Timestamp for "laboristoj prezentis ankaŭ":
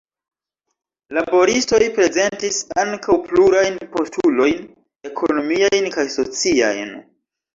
1.17-3.17